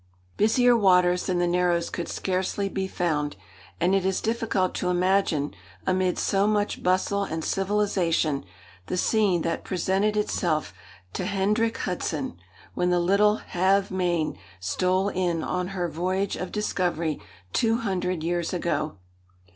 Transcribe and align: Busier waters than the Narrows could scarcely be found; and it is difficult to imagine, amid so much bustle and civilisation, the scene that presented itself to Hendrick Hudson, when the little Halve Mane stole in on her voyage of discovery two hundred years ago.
Busier 0.35 0.75
waters 0.75 1.27
than 1.27 1.37
the 1.37 1.45
Narrows 1.45 1.91
could 1.91 2.07
scarcely 2.09 2.67
be 2.69 2.87
found; 2.87 3.35
and 3.79 3.93
it 3.93 4.03
is 4.03 4.19
difficult 4.19 4.73
to 4.73 4.89
imagine, 4.89 5.53
amid 5.85 6.17
so 6.17 6.47
much 6.47 6.81
bustle 6.81 7.23
and 7.23 7.45
civilisation, 7.45 8.43
the 8.87 8.97
scene 8.97 9.43
that 9.43 9.63
presented 9.63 10.17
itself 10.17 10.73
to 11.13 11.25
Hendrick 11.27 11.77
Hudson, 11.77 12.35
when 12.73 12.89
the 12.89 12.99
little 12.99 13.35
Halve 13.35 13.91
Mane 13.91 14.39
stole 14.59 15.09
in 15.09 15.43
on 15.43 15.67
her 15.67 15.87
voyage 15.87 16.35
of 16.35 16.51
discovery 16.51 17.21
two 17.53 17.77
hundred 17.81 18.23
years 18.23 18.53
ago. 18.55 18.97